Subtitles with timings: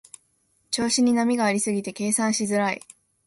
[0.71, 2.81] 調子に波がありすぎて計算しづらい